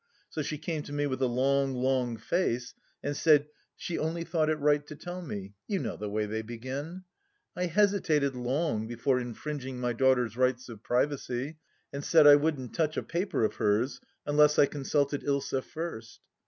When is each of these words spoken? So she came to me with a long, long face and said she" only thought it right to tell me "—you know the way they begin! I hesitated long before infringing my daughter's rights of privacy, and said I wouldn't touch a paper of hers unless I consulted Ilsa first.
So 0.31 0.41
she 0.41 0.57
came 0.57 0.81
to 0.81 0.91
me 0.93 1.05
with 1.05 1.21
a 1.21 1.27
long, 1.27 1.75
long 1.75 2.17
face 2.17 2.73
and 3.03 3.15
said 3.15 3.45
she" 3.75 3.99
only 3.99 4.23
thought 4.23 4.49
it 4.49 4.55
right 4.57 4.83
to 4.87 4.95
tell 4.95 5.21
me 5.21 5.53
"—you 5.67 5.77
know 5.77 5.95
the 5.95 6.09
way 6.09 6.25
they 6.25 6.41
begin! 6.41 7.03
I 7.55 7.67
hesitated 7.67 8.35
long 8.35 8.87
before 8.87 9.19
infringing 9.19 9.79
my 9.79 9.93
daughter's 9.93 10.35
rights 10.35 10.69
of 10.69 10.81
privacy, 10.81 11.57
and 11.93 12.03
said 12.03 12.25
I 12.25 12.35
wouldn't 12.37 12.73
touch 12.73 12.97
a 12.97 13.03
paper 13.03 13.43
of 13.45 13.57
hers 13.57 14.01
unless 14.25 14.57
I 14.57 14.65
consulted 14.65 15.21
Ilsa 15.21 15.61
first. 15.63 16.19